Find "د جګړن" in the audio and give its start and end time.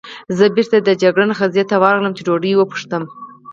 0.81-1.31